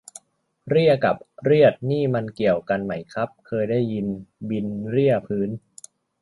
[0.69, 4.05] เรี่ย กับ เรียด นี่มันเกี่ยวกันไหมครับ เคยได้ยิน
[4.49, 5.49] บินเรี่ยพื้น